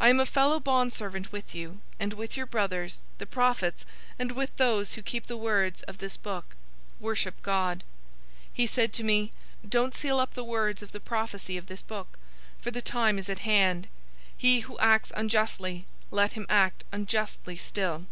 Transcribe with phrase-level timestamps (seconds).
[0.00, 3.84] I am a fellow bondservant with you and with your brothers, the prophets,
[4.18, 6.56] and with those who keep the words of this book.
[6.98, 7.84] Worship God."
[8.52, 9.32] 022:010 He said to me,
[9.68, 12.18] "Don't seal up the words of the prophecy of this book,
[12.58, 13.88] for the time is at hand.
[13.88, 13.90] 022:011
[14.38, 18.06] He who acts unjustly, let him act unjustly still.